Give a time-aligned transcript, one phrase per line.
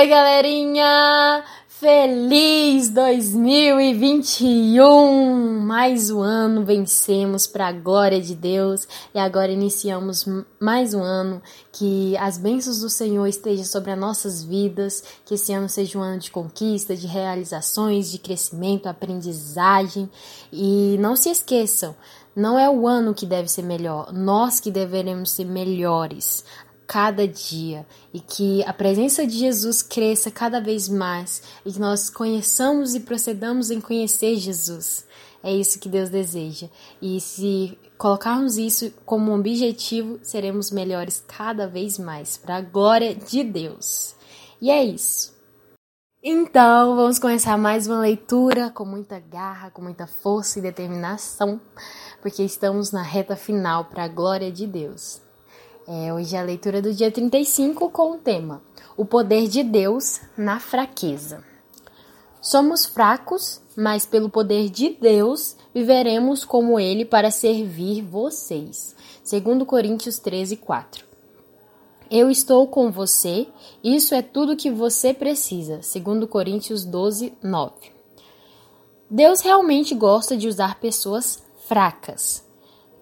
[0.00, 1.44] Oi, galerinha!
[1.68, 5.60] Feliz 2021!
[5.60, 10.24] Mais um ano vencemos para a glória de Deus e agora iniciamos
[10.58, 11.42] mais um ano.
[11.70, 16.02] Que as bênçãos do Senhor estejam sobre as nossas vidas, que esse ano seja um
[16.02, 20.10] ano de conquista, de realizações, de crescimento, aprendizagem.
[20.50, 21.94] E não se esqueçam,
[22.34, 26.42] não é o ano que deve ser melhor, nós que deveremos ser melhores
[26.90, 32.10] cada dia e que a presença de Jesus cresça cada vez mais e que nós
[32.10, 35.06] conheçamos e procedamos em conhecer Jesus.
[35.40, 36.68] É isso que Deus deseja.
[37.00, 43.44] E se colocarmos isso como objetivo, seremos melhores cada vez mais, para a glória de
[43.44, 44.16] Deus.
[44.60, 45.32] E é isso.
[46.20, 51.60] Então, vamos começar mais uma leitura com muita garra, com muita força e determinação,
[52.20, 55.29] porque estamos na reta final para a glória de Deus.
[55.92, 58.62] É, hoje é a leitura do dia 35 com o tema
[58.96, 61.42] O poder de Deus na fraqueza.
[62.40, 68.94] Somos fracos, mas pelo poder de Deus viveremos como Ele para servir vocês.
[69.28, 71.04] 2 Coríntios 13, 4.
[72.08, 73.48] Eu estou com você,
[73.82, 75.80] isso é tudo que você precisa.
[75.80, 77.72] 2 Coríntios 12, 9.
[79.10, 82.44] Deus realmente gosta de usar pessoas fracas.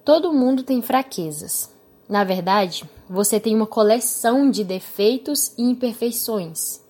[0.07, 1.77] Todo mundo tem fraquezas.
[2.09, 6.81] Na verdade, você tem uma coleção de defeitos e imperfeições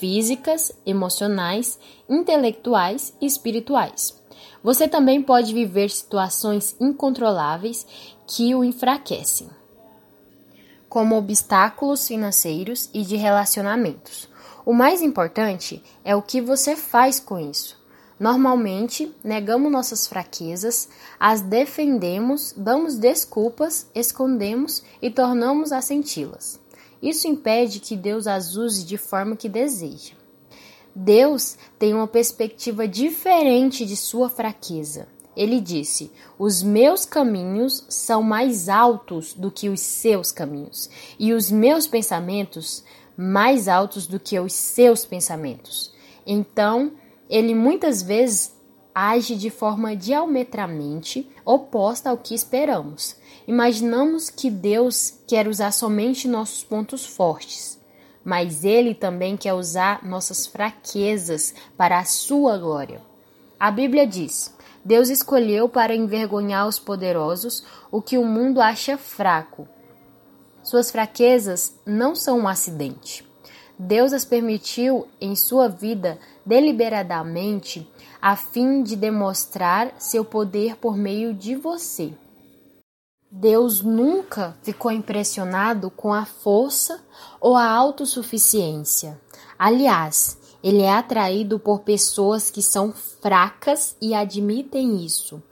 [0.00, 4.18] físicas, emocionais, intelectuais e espirituais.
[4.62, 7.86] Você também pode viver situações incontroláveis
[8.26, 9.48] que o enfraquecem,
[10.88, 14.28] como obstáculos financeiros e de relacionamentos.
[14.64, 17.79] O mais importante é o que você faz com isso.
[18.20, 26.60] Normalmente, negamos nossas fraquezas, as defendemos, damos desculpas, escondemos e tornamos a senti-las.
[27.02, 30.12] Isso impede que Deus as use de forma que deseja.
[30.94, 35.08] Deus tem uma perspectiva diferente de sua fraqueza.
[35.34, 41.50] Ele disse: Os meus caminhos são mais altos do que os seus caminhos, e os
[41.50, 42.84] meus pensamentos
[43.16, 45.90] mais altos do que os seus pensamentos.
[46.26, 46.92] Então,
[47.30, 48.52] ele muitas vezes
[48.92, 53.16] age de forma diametralmente oposta ao que esperamos.
[53.46, 57.80] Imaginamos que Deus quer usar somente nossos pontos fortes,
[58.24, 63.00] mas Ele também quer usar nossas fraquezas para a sua glória.
[63.58, 64.52] A Bíblia diz:
[64.84, 69.68] Deus escolheu para envergonhar os poderosos o que o mundo acha fraco.
[70.64, 73.29] Suas fraquezas não são um acidente.
[73.82, 81.32] Deus as permitiu em sua vida deliberadamente a fim de demonstrar seu poder por meio
[81.32, 82.12] de você.
[83.30, 87.02] Deus nunca ficou impressionado com a força
[87.40, 89.18] ou a autossuficiência.
[89.58, 95.42] Aliás, ele é atraído por pessoas que são fracas e admitem isso.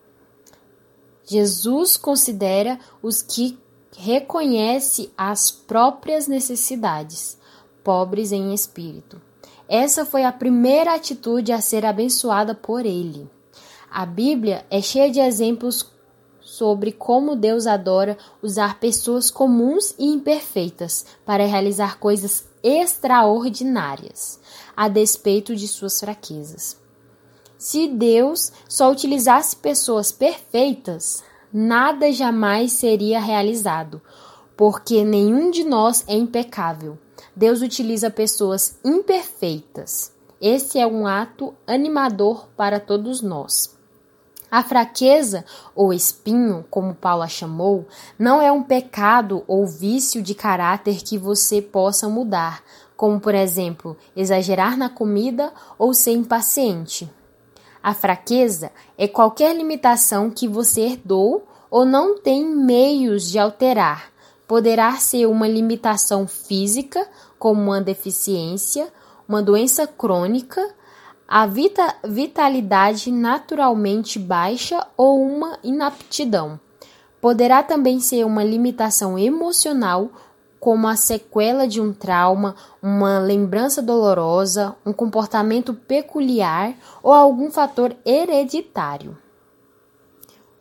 [1.25, 3.59] Jesus considera os que
[3.97, 7.38] reconhecem as próprias necessidades
[7.83, 9.21] pobres em espírito.
[9.69, 13.29] Essa foi a primeira atitude a ser abençoada por ele.
[13.91, 15.91] A Bíblia é cheia de exemplos
[16.41, 24.41] sobre como Deus adora usar pessoas comuns e imperfeitas para realizar coisas extraordinárias,
[24.77, 26.77] a despeito de suas fraquezas.
[27.59, 31.23] Se Deus só utilizasse pessoas perfeitas,
[31.53, 34.01] nada jamais seria realizado,
[34.57, 36.99] porque nenhum de nós é impecável.
[37.39, 40.13] Deus utiliza pessoas imperfeitas.
[40.41, 43.79] Esse é um ato animador para todos nós.
[44.51, 47.87] A fraqueza ou espinho, como Paulo a chamou,
[48.19, 52.61] não é um pecado ou vício de caráter que você possa mudar,
[52.97, 57.09] como por exemplo, exagerar na comida ou ser impaciente.
[57.81, 64.11] A fraqueza é qualquer limitação que você herdou ou não tem meios de alterar.
[64.49, 67.07] Poderá ser uma limitação física
[67.39, 68.93] como uma deficiência,
[69.29, 70.67] uma doença crônica,
[71.27, 76.59] a vita vitalidade naturalmente baixa ou uma inaptidão.
[77.21, 80.11] Poderá também ser uma limitação emocional,
[80.59, 87.95] como a sequela de um trauma, uma lembrança dolorosa, um comportamento peculiar ou algum fator
[88.05, 89.17] hereditário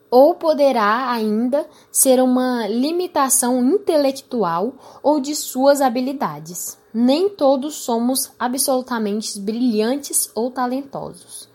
[0.09, 4.73] ou poderá ainda ser uma limitação intelectual
[5.03, 6.77] ou de suas habilidades.
[6.93, 11.49] Nem todos somos absolutamente brilhantes ou talentosos.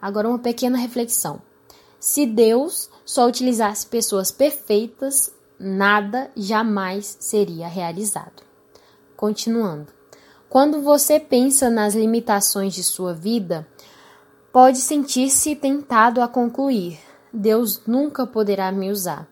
[0.00, 1.40] Agora, uma pequena reflexão.
[1.98, 8.42] Se Deus só utilizasse pessoas perfeitas, nada jamais seria realizado.
[9.16, 9.88] Continuando.
[10.48, 13.66] Quando você pensa nas limitações de sua vida,
[14.52, 16.98] pode sentir-se tentado a concluir:
[17.36, 19.28] Deus nunca poderá me usar.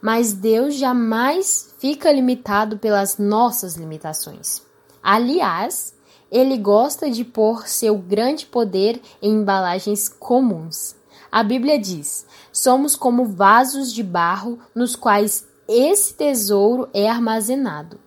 [0.00, 4.62] Mas Deus jamais fica limitado pelas nossas limitações.
[5.02, 5.94] Aliás,
[6.30, 10.94] ele gosta de pôr seu grande poder em embalagens comuns.
[11.32, 17.98] A Bíblia diz: somos como vasos de barro nos quais esse tesouro é armazenado.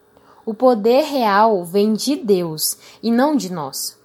[0.45, 3.97] O poder real vem de Deus e não de nós.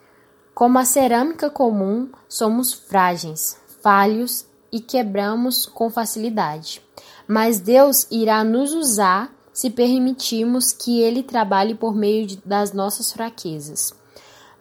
[0.55, 6.83] Como a cerâmica comum, somos frágeis, falhos e quebramos com facilidade.
[7.29, 13.13] Mas Deus irá nos usar se permitirmos que Ele trabalhe por meio de, das nossas
[13.13, 13.95] fraquezas.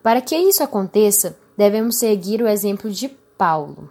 [0.03, 3.89] Para que isso aconteça, devemos seguir o exemplo de Paulo.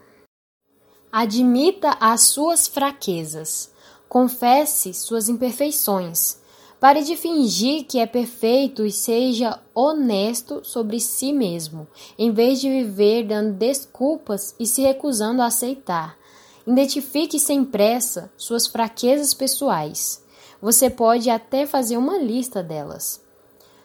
[1.10, 3.72] Admita as suas fraquezas,
[4.08, 6.40] confesse suas imperfeições
[6.82, 11.86] Pare de fingir que é perfeito e seja honesto sobre si mesmo,
[12.18, 16.18] em vez de viver dando desculpas e se recusando a aceitar.
[16.66, 20.24] Identifique sem pressa suas fraquezas pessoais.
[20.60, 23.22] Você pode até fazer uma lista delas.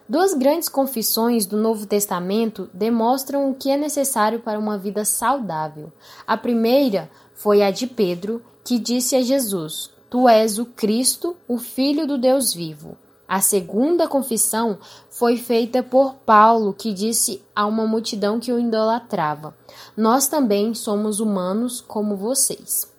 [0.09, 5.93] Duas grandes confissões do Novo Testamento demonstram o que é necessário para uma vida saudável.
[6.25, 11.57] A primeira foi a de Pedro, que disse a Jesus: Tu és o Cristo, o
[11.57, 12.97] Filho do Deus vivo.
[13.27, 14.77] A segunda confissão
[15.09, 19.53] foi feita por Paulo, que disse a uma multidão que o idolatrava:
[19.97, 22.89] Nós também somos humanos como vocês.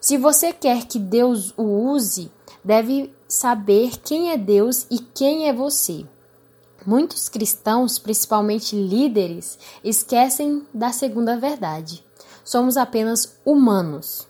[0.00, 2.30] Se você quer que Deus o use,
[2.64, 6.06] deve saber quem é Deus e quem é você.
[6.86, 12.04] Muitos cristãos, principalmente líderes, esquecem da segunda verdade.
[12.44, 14.26] Somos apenas humanos.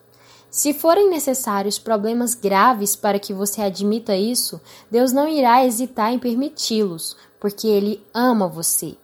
[0.53, 4.61] Se forem necessários problemas graves para que você admita isso,
[4.91, 8.95] Deus não irá hesitar em permiti-los, porque Ele ama você.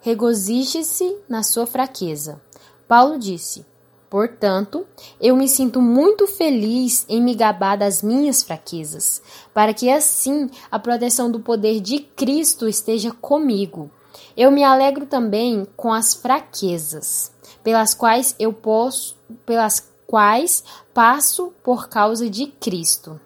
[0.00, 2.42] Regozije-se na sua fraqueza.
[2.88, 3.64] Paulo disse:
[4.10, 4.84] Portanto,
[5.20, 9.22] eu me sinto muito feliz em me gabar das minhas fraquezas,
[9.54, 13.88] para que assim a proteção do poder de Cristo esteja comigo.
[14.36, 17.30] Eu me alegro também com as fraquezas,
[17.62, 19.16] pelas quais eu posso,
[19.46, 20.64] pelas quais
[20.94, 23.20] passo por causa de Cristo.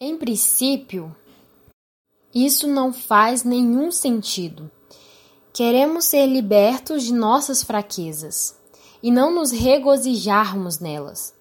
[0.00, 1.14] Em princípio,
[2.34, 4.70] isso não faz nenhum sentido.
[5.52, 8.58] Queremos ser libertos de nossas fraquezas
[9.02, 11.34] e não nos regozijarmos nelas.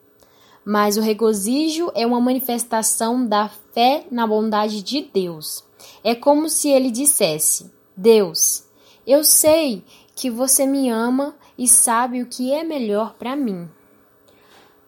[0.65, 5.63] Mas o regozijo é uma manifestação da fé na bondade de Deus.
[6.03, 8.65] É como se ele dissesse: Deus,
[9.07, 13.69] eu sei que você me ama e sabe o que é melhor para mim.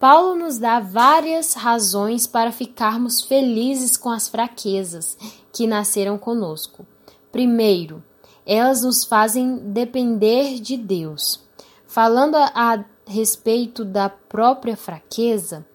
[0.02, 5.16] Paulo nos dá várias razões para ficarmos felizes com as fraquezas
[5.54, 6.88] que nasceram conosco.
[7.32, 8.04] Primeiro,
[8.44, 11.44] elas nos fazem depender de Deus.
[11.86, 15.68] Falando a, respeito da própria fraqueza,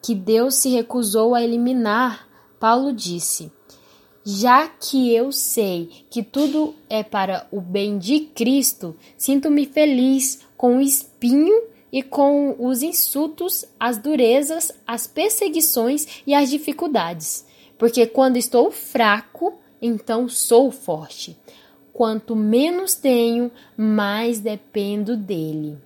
[0.00, 2.26] que Deus se recusou a eliminar,
[2.58, 3.52] Paulo disse:
[4.24, 10.78] Já que eu sei que tudo é para o bem de Cristo, sinto-me feliz com
[10.78, 17.46] o espinho e com os insultos, as durezas, as perseguições e as dificuldades.
[17.78, 21.38] Porque quando estou fraco, então sou forte.
[21.92, 25.78] Quanto menos tenho, mais dependo dele.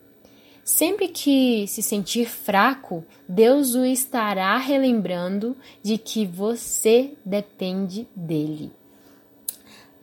[0.64, 8.72] Sempre que se sentir fraco, Deus o estará relembrando de que você depende dele.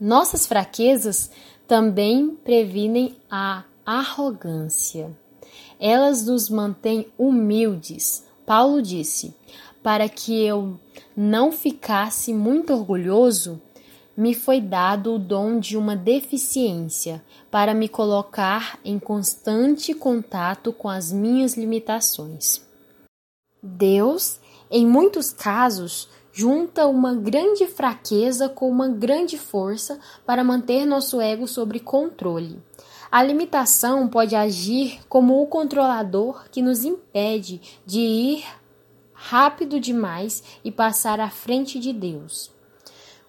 [0.00, 1.32] Nossas fraquezas
[1.66, 5.10] também previnem a arrogância.
[5.80, 8.24] Elas nos mantêm humildes.
[8.44, 9.34] Paulo disse:
[9.82, 10.78] Para que eu
[11.16, 13.60] não ficasse muito orgulhoso,
[14.16, 20.88] me foi dado o dom de uma deficiência para me colocar em constante contato com
[20.88, 22.62] as minhas limitações.
[23.62, 24.40] Deus,
[24.70, 31.46] em muitos casos, junta uma grande fraqueza com uma grande força para manter nosso ego
[31.46, 32.58] sob controle.
[33.10, 38.44] A limitação pode agir como o controlador que nos impede de ir
[39.12, 42.50] rápido demais e passar à frente de Deus.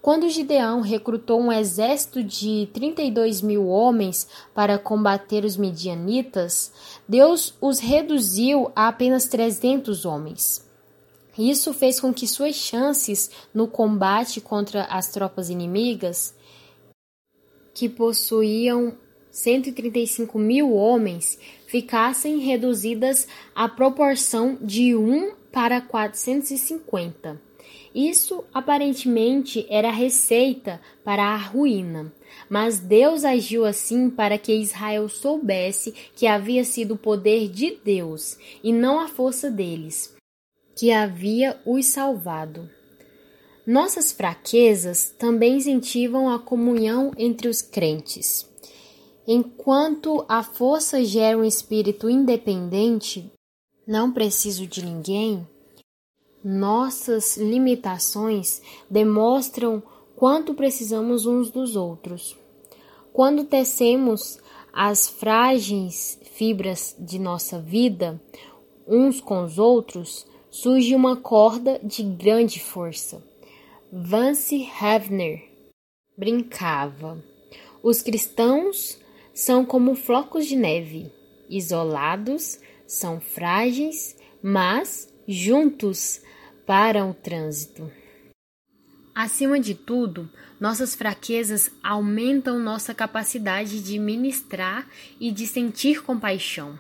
[0.02, 6.72] Quando Gideão recrutou um exército de 32 mil homens para combater os midianitas,
[7.08, 10.66] Deus os reduziu a apenas 300 homens.
[11.38, 16.34] Isso fez com que suas chances no combate contra as tropas inimigas,
[17.74, 18.98] que possuíam
[19.38, 27.40] 135 mil homens ficassem reduzidas à proporção de 1 para 450.
[27.94, 32.12] Isso aparentemente era receita para a ruína,
[32.50, 38.40] mas Deus agiu assim para que Israel soubesse que havia sido o poder de Deus
[38.64, 40.16] e não a força deles,
[40.76, 42.68] que havia os salvado.
[43.68, 48.57] Nossas fraquezas também incentivam a comunhão entre os crentes.
[49.30, 53.30] Enquanto a força gera um espírito independente,
[53.86, 55.46] não preciso de ninguém,
[56.42, 59.84] nossas limitações demonstram
[60.16, 62.38] quanto precisamos uns dos outros.
[63.12, 64.40] Quando tecemos
[64.72, 68.22] as frágeis fibras de nossa vida
[68.88, 73.22] uns com os outros, surge uma corda de grande força.
[73.92, 75.52] Vance Havner
[76.18, 77.22] brincava.
[77.84, 78.98] Os cristãos
[79.38, 81.12] são como flocos de neve,
[81.48, 86.20] isolados, são frágeis, mas juntos
[86.66, 87.92] param o trânsito.
[89.14, 90.28] Acima de tudo,
[90.60, 94.90] nossas fraquezas aumentam nossa capacidade de ministrar
[95.20, 96.78] e de sentir compaixão.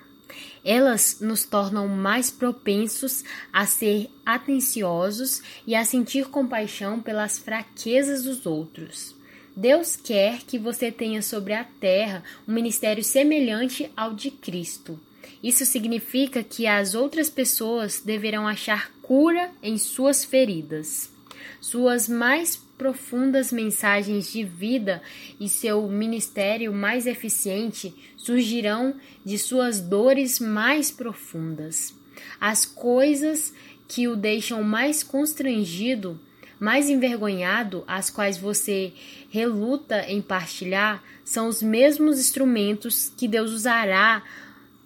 [0.65, 3.23] Elas nos tornam mais propensos
[3.53, 9.16] a ser atenciosos e a sentir compaixão pelas fraquezas dos outros.
[9.59, 14.99] Deus quer que você tenha sobre a terra um ministério semelhante ao de Cristo.
[15.41, 21.11] Isso significa que as outras pessoas deverão achar cura em suas feridas.
[21.59, 25.01] Suas mais profundas mensagens de vida
[25.39, 28.93] e seu ministério mais eficiente surgirão
[29.25, 31.95] de suas dores mais profundas.
[32.39, 33.51] As coisas
[33.87, 36.19] que o deixam mais constrangido,
[36.59, 38.93] mais envergonhado, as quais você
[39.29, 44.23] reluta em partilhar, são os mesmos instrumentos que Deus usará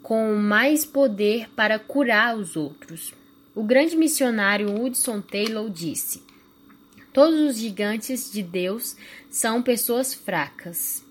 [0.01, 3.13] com mais poder para curar os outros.
[3.53, 6.23] O grande missionário Hudson Taylor disse:
[7.13, 8.95] Todos os gigantes de Deus
[9.29, 11.03] são pessoas fracas.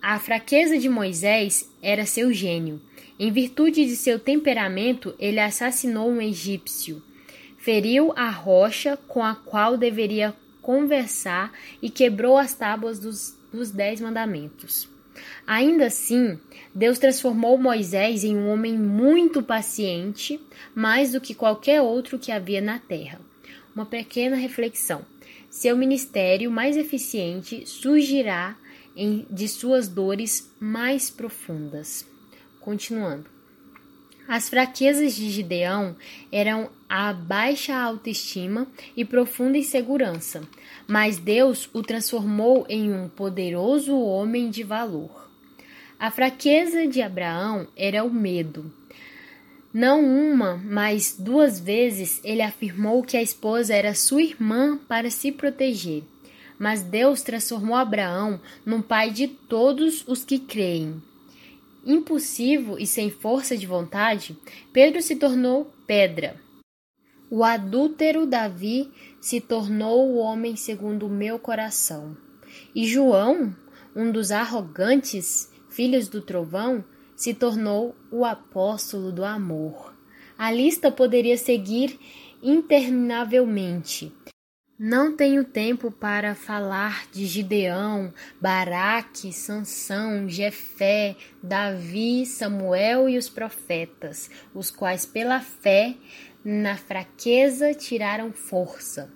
[0.00, 2.80] A fraqueza de Moisés era seu gênio.
[3.18, 7.00] Em virtude de seu temperamento, ele assassinou um egípcio,
[7.62, 14.00] feriu a rocha com a qual deveria conversar e quebrou as tábuas dos, dos Dez
[14.00, 14.88] Mandamentos.
[15.46, 16.40] Ainda assim,
[16.74, 20.40] Deus transformou Moisés em um homem muito paciente,
[20.74, 23.20] mais do que qualquer outro que havia na terra.
[23.74, 25.06] Uma pequena reflexão.
[25.48, 28.56] Seu ministério mais eficiente surgirá
[28.96, 32.04] em, de suas dores mais profundas.
[32.60, 33.31] Continuando.
[34.28, 35.96] As fraquezas de Gideão
[36.30, 40.42] eram a baixa autoestima e profunda insegurança,
[40.86, 45.28] mas Deus o transformou em um poderoso homem de valor.
[45.98, 48.72] A fraqueza de Abraão era o medo.
[49.72, 55.32] Não uma, mas duas vezes ele afirmou que a esposa era sua irmã para se
[55.32, 56.02] proteger.
[56.58, 61.02] Mas Deus transformou Abraão num pai de todos os que creem.
[61.84, 64.38] Impulsivo e sem força de vontade,
[64.72, 66.40] Pedro se tornou pedra.
[67.28, 72.16] O adúltero Davi se tornou o homem segundo o meu coração.
[72.74, 73.56] E João,
[73.96, 76.84] um dos arrogantes filhos do trovão,
[77.16, 79.94] se tornou o apóstolo do amor.
[80.38, 81.98] A lista poderia seguir
[82.42, 84.12] interminavelmente.
[84.84, 94.28] Não tenho tempo para falar de Gideão, Baraque, Sansão, Jefé, Davi, Samuel e os profetas,
[94.52, 95.94] os quais pela fé
[96.44, 99.08] na fraqueza tiraram força.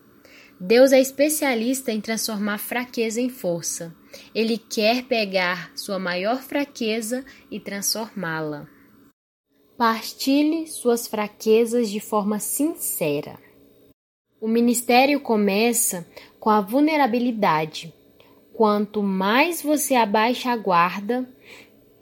[0.61, 3.93] Deus é especialista em transformar fraqueza em força.
[4.33, 8.69] Ele quer pegar sua maior fraqueza e transformá-la.
[9.77, 13.46] Partilhe suas fraquezas de forma sincera.
[14.39, 16.07] O ministério começa
[16.39, 17.93] com a vulnerabilidade.
[18.53, 21.27] Quanto mais você abaixa a guarda,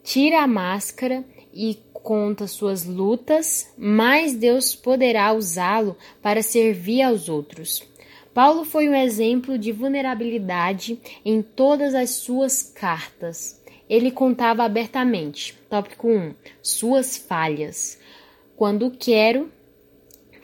[0.03, 7.83] tira a máscara e conta suas lutas, mais Deus poderá usá-lo para servir aos outros.
[8.35, 13.63] Paulo foi um exemplo de vulnerabilidade em todas as suas cartas.
[13.89, 15.57] Ele contava abertamente.
[15.71, 16.35] Tópico 1.
[16.61, 17.97] Suas falhas.
[18.57, 19.51] Quando quero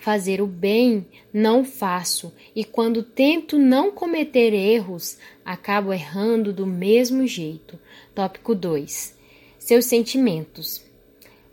[0.01, 7.27] fazer o bem, não faço, e quando tento não cometer erros, acabo errando do mesmo
[7.27, 7.79] jeito.
[8.15, 9.15] Tópico 2.
[9.59, 10.83] Seus sentimentos.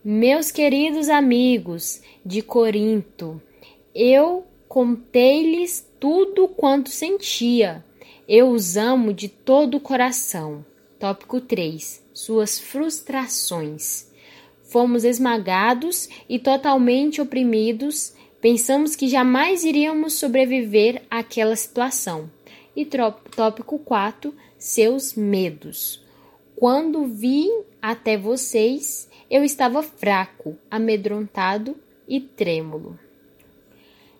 [0.04, 3.42] Meus queridos amigos de Corinto,
[3.94, 7.84] eu contei-lhes tudo quanto sentia.
[8.28, 10.66] Eu os amo de todo o coração.
[10.98, 12.02] Tópico 3.
[12.14, 14.08] Suas frustrações.
[14.64, 22.30] Fomos esmagados e totalmente oprimidos pensamos que jamais iríamos sobreviver àquela situação.
[22.76, 26.04] E tópico 4, seus medos.
[26.56, 27.50] Quando vim
[27.82, 31.76] até vocês, eu estava fraco, amedrontado
[32.08, 32.98] e trêmulo.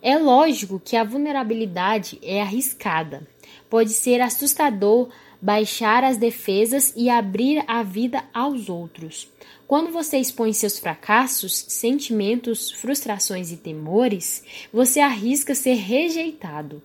[0.02, 3.28] É lógico que a vulnerabilidade é arriscada.
[3.70, 5.10] Pode ser assustador
[5.42, 9.30] baixar as defesas e abrir a vida aos outros.
[9.68, 16.82] Quando você expõe seus fracassos, sentimentos, frustrações e temores, você arrisca ser rejeitado.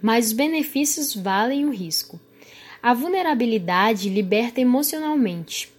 [0.00, 2.20] Mas os benefícios valem o risco.
[2.80, 5.72] A vulnerabilidade liberta emocionalmente.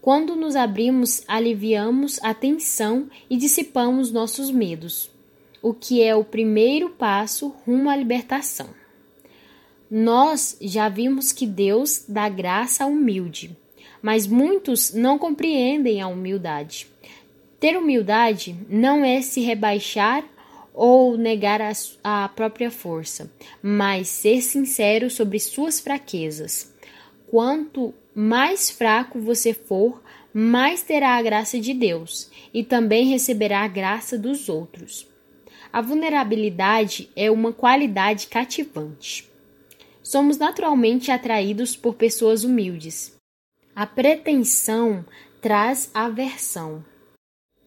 [0.00, 5.10] Quando nos abrimos, aliviamos a tensão e dissipamos nossos medos,
[5.62, 8.68] o que é o primeiro passo rumo à libertação.
[9.90, 13.56] Nós já vimos que Deus dá graça ao humilde,
[14.04, 16.86] mas muitos não compreendem a humildade.
[17.58, 20.22] Ter humildade não é se rebaixar
[20.74, 23.32] ou negar a, a própria força,
[23.62, 26.70] mas ser sincero sobre suas fraquezas.
[27.28, 30.02] Quanto mais fraco você for,
[30.34, 35.08] mais terá a graça de Deus e também receberá a graça dos outros.
[35.72, 39.30] A vulnerabilidade é uma qualidade cativante.
[40.02, 43.13] Somos naturalmente atraídos por pessoas humildes.
[43.76, 45.04] A pretensão
[45.40, 46.84] traz aversão,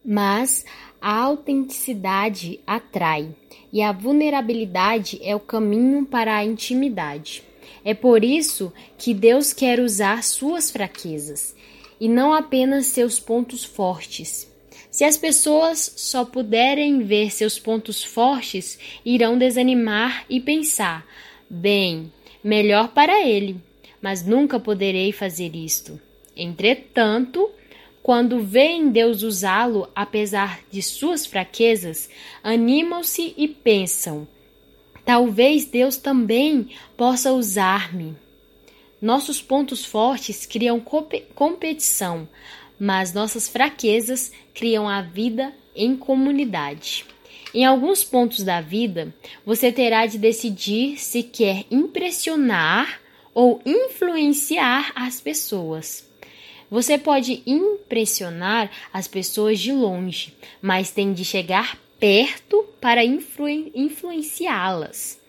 [0.02, 0.64] mas
[1.02, 3.36] a autenticidade atrai
[3.70, 7.42] e a vulnerabilidade é o caminho para a intimidade.
[7.84, 11.54] É por isso que Deus quer usar suas fraquezas
[12.00, 14.50] e não apenas seus pontos fortes.
[14.90, 21.06] Se as pessoas só puderem ver seus pontos fortes, irão desanimar e pensar:
[21.50, 22.10] bem,
[22.42, 23.67] melhor para ele,
[24.00, 26.00] mas nunca poderei fazer isto.
[26.36, 27.50] Entretanto,
[28.02, 32.08] quando veem Deus usá-lo apesar de suas fraquezas,
[32.42, 34.26] animam-se e pensam:
[35.04, 38.16] talvez Deus também possa usar-me.
[39.00, 40.82] Nossos pontos fortes criam
[41.34, 42.28] competição,
[42.80, 47.04] mas nossas fraquezas criam a vida em comunidade.
[47.54, 53.00] Em alguns pontos da vida, você terá de decidir se quer impressionar
[53.38, 56.04] ou influenciar as pessoas.
[56.68, 65.20] Você pode impressionar as pessoas de longe, mas tem de chegar perto para influ influenciá-las.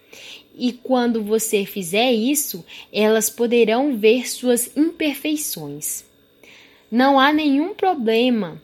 [0.58, 6.04] E quando você fizer isso, elas poderão ver suas imperfeições.
[6.92, 8.60] Não há nenhum problema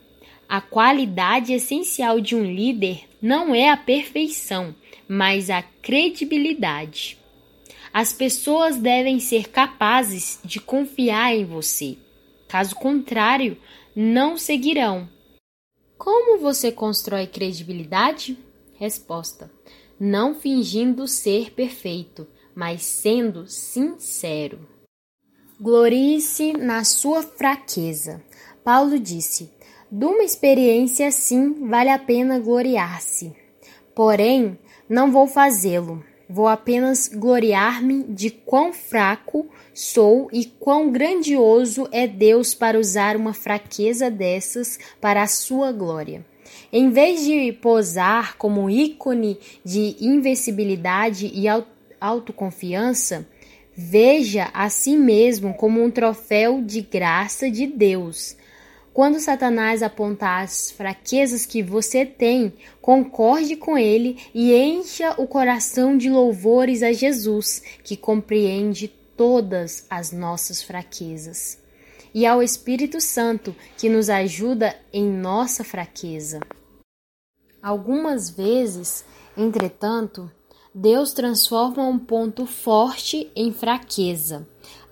[0.50, 4.74] a qualidade essencial de um líder não é a perfeição,
[5.08, 7.16] mas a credibilidade.
[7.98, 11.98] As pessoas devem ser capazes de confiar em você.
[12.46, 13.58] Caso contrário,
[13.96, 15.08] não seguirão.
[15.98, 18.38] Como você constrói credibilidade?
[18.78, 19.50] Resposta:
[19.98, 24.68] Não fingindo ser perfeito, mas sendo sincero.
[25.58, 28.22] Glorie-se na sua fraqueza.
[28.62, 29.50] Paulo disse:
[29.90, 33.34] de uma experiência assim vale a pena gloriar-se.
[33.96, 36.04] Porém, não vou fazê-lo.
[36.28, 43.34] Vou apenas gloriar-me de quão fraco sou e quão grandioso é Deus para usar uma
[43.34, 46.26] fraqueza dessas para a sua glória.
[46.72, 51.46] Em vez de posar como ícone de invencibilidade e
[52.00, 53.28] autoconfiança,
[53.76, 58.36] veja a si mesmo como um troféu de graça de Deus
[58.96, 65.98] quando Satanás apontar as fraquezas que você tem, concorde com ele e encha o coração
[65.98, 71.60] de louvores a Jesus, que compreende todas as nossas fraquezas,
[72.14, 76.40] e ao Espírito Santo, que nos ajuda em nossa fraqueza.
[77.62, 79.04] Algumas vezes,
[79.36, 80.32] entretanto,
[80.76, 84.46] Deus transforma um ponto forte em fraqueza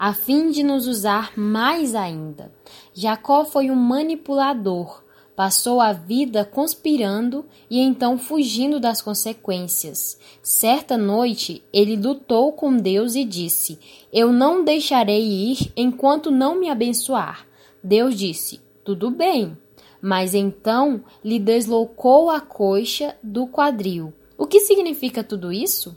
[0.06, 2.52] a fim de nos usar mais ainda.
[2.94, 5.02] Jacó foi um manipulador,
[5.34, 10.20] passou a vida conspirando e então fugindo das consequências.
[10.42, 13.80] Certa noite, ele lutou com Deus e disse:
[14.12, 17.48] Eu não deixarei ir enquanto não me abençoar.
[17.82, 19.58] Deus disse: Tudo bem.
[20.02, 24.14] Mas então lhe deslocou a coxa do quadril.
[24.44, 25.96] O que significa tudo isso?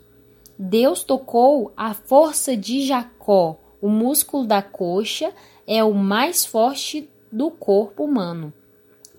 [0.57, 5.33] Deus tocou a força de Jacó, o músculo da coxa
[5.67, 8.53] é o mais forte do corpo humano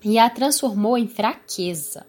[0.03, 2.07] e a transformou em fraqueza.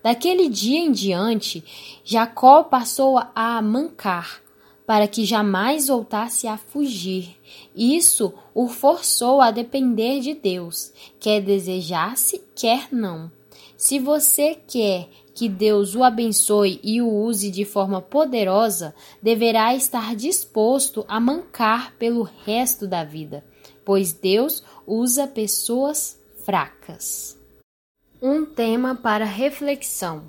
[0.00, 1.64] Daquele dia em diante,
[2.04, 4.40] Jacó passou a mancar,
[4.86, 7.36] para que jamais voltasse a fugir.
[7.74, 13.28] Isso o forçou a depender de Deus, quer desejasse, quer não.
[13.76, 15.08] Se você quer
[15.40, 21.94] que Deus o abençoe e o use de forma poderosa, deverá estar disposto a mancar
[21.94, 23.42] pelo resto da vida,
[23.82, 27.38] pois Deus usa pessoas fracas.
[28.20, 30.24] Um tema para reflexão: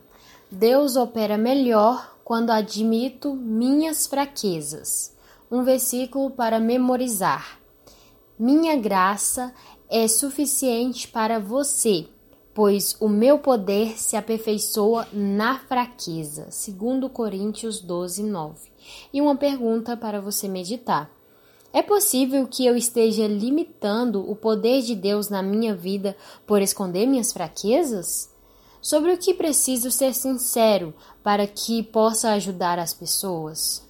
[0.49, 5.13] Deus opera melhor quando admito minhas fraquezas.
[5.51, 7.59] Um versículo para memorizar.
[8.39, 9.53] Minha graça
[9.89, 12.07] é suficiente para você,
[12.61, 16.47] pois o meu poder se aperfeiçoa na fraqueza.
[16.67, 18.69] 2 Coríntios 12, 9.
[19.11, 21.09] E uma pergunta para você meditar.
[21.73, 27.07] É possível que eu esteja limitando o poder de Deus na minha vida por esconder
[27.07, 28.29] minhas fraquezas?
[28.79, 30.93] Sobre o que preciso ser sincero
[31.23, 33.83] para que possa ajudar as pessoas?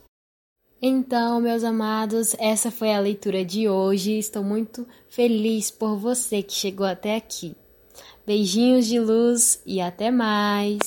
[0.82, 4.18] Então, meus amados, essa foi a leitura de hoje.
[4.18, 7.54] Estou muito feliz por você que chegou até aqui.
[8.26, 10.80] Beijinhos de luz e até mais!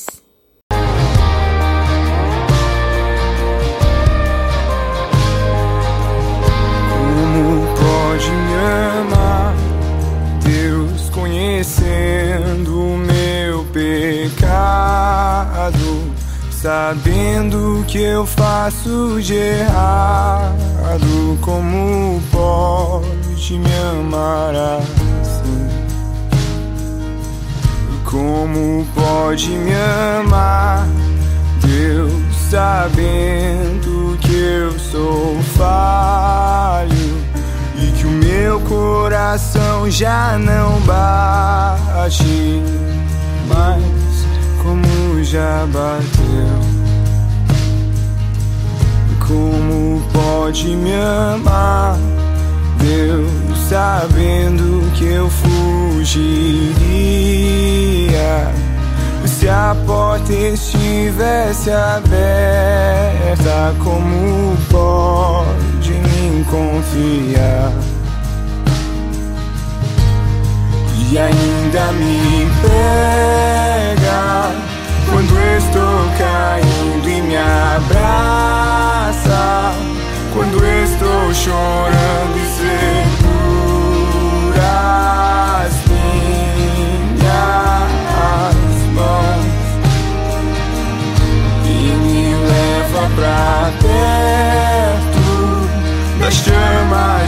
[7.77, 8.55] Pode me
[9.01, 9.55] amar,
[10.45, 14.95] Deus conhecendo o meu pecado?
[16.53, 20.57] Sabendo que eu faço de errado,
[21.43, 24.55] como pode me amar
[28.15, 29.73] Como pode me
[30.21, 30.87] amar,
[31.61, 32.13] Deus,
[32.49, 37.19] sabendo que eu sou falho
[37.77, 42.63] e que o meu coração já não bate
[43.49, 43.83] mais
[44.63, 46.61] como já bateu.
[49.27, 51.99] Como pode me amar,
[52.79, 56.25] Deus, sabendo que eu fugiria?
[59.27, 62.15] Se a porta estivesse aberta,
[63.83, 67.73] como pode me confiar?
[71.11, 74.51] E ainda me pega
[75.11, 78.45] quando estou caindo e me abraça.
[80.35, 82.44] Quando estou chorando
[96.35, 97.24] das chamas